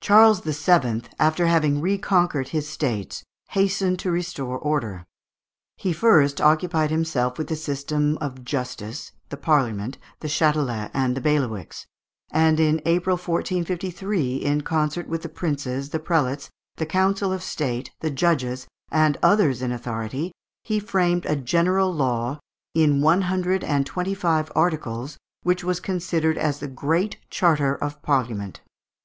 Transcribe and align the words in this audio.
Charles 0.00 0.40
VII, 0.40 1.02
after 1.20 1.46
having 1.46 1.80
reconquered 1.80 2.48
his 2.48 2.68
states, 2.68 3.22
hastened 3.50 4.00
to 4.00 4.10
restore 4.10 4.58
order. 4.58 5.06
He 5.76 5.92
first 5.92 6.40
occupied 6.40 6.90
himself 6.90 7.38
with 7.38 7.46
the 7.46 7.54
System 7.54 8.18
of 8.20 8.44
justice, 8.44 9.12
the 9.28 9.36
Parliament, 9.36 9.98
the 10.18 10.26
Châtelet, 10.26 10.90
and 10.92 11.16
the 11.16 11.20
bailiwicks; 11.20 11.86
and 12.32 12.58
in 12.58 12.82
April, 12.86 13.14
1453, 13.14 14.38
in 14.38 14.62
concert 14.62 15.06
with 15.06 15.22
the 15.22 15.28
princes, 15.28 15.90
the 15.90 16.00
prelates, 16.00 16.50
the 16.78 16.84
council 16.84 17.32
of 17.32 17.40
State, 17.40 17.92
the 18.00 18.10
judges, 18.10 18.66
and 18.90 19.16
others 19.22 19.62
in 19.62 19.70
authority, 19.70 20.32
he 20.64 20.80
framed 20.80 21.24
a 21.24 21.36
general 21.36 21.94
law, 21.94 22.40
in 22.74 23.00
one 23.00 23.20
hundred 23.22 23.62
and 23.62 23.86
twenty 23.86 24.12
five 24.12 24.50
articles, 24.56 25.18
which 25.44 25.62
was 25.62 25.78
considered 25.78 26.36
as 26.36 26.58
the 26.58 26.66
great 26.66 27.18
charter 27.30 27.76
of 27.76 28.02
Parliament 28.02 28.56
(Fig. 28.56 28.64